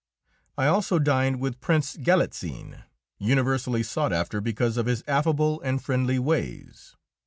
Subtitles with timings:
[0.57, 2.85] I also dined with Prince Galitzin,
[3.19, 6.95] universally sought after because of his affable and friendly ways.